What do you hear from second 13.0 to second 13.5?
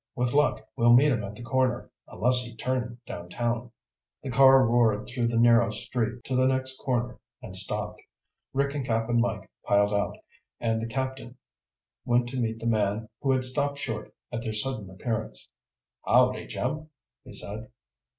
who had